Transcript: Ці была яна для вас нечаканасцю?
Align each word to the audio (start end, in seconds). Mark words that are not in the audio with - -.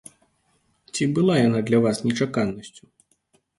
Ці 0.93 1.03
была 1.19 1.35
яна 1.47 1.59
для 1.69 1.83
вас 1.85 1.97
нечаканасцю? 2.09 2.83